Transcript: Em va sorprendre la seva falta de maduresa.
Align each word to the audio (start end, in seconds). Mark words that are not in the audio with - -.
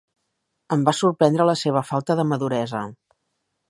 Em 0.77 0.85
va 0.87 0.95
sorprendre 1.01 1.47
la 1.51 1.57
seva 1.65 1.87
falta 1.93 2.19
de 2.21 2.29
maduresa. 2.35 2.87